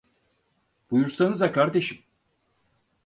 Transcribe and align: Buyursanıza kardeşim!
Buyursanıza 0.91 1.51
kardeşim! 1.51 1.97